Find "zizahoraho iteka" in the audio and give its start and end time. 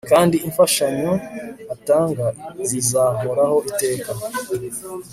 2.67-4.11